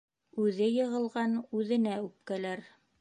Үҙе 0.45 0.69
йығылған 0.77 1.35
үҙенә 1.61 1.95
үпкәләр. 2.07 2.65